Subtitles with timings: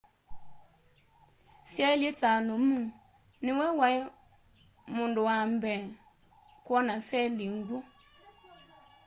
[1.71, 2.79] syailyi ta lumu
[3.43, 3.99] nĩwe waĩ
[4.95, 5.81] mundu wa mbee
[6.65, 7.77] kwona seli ngwũ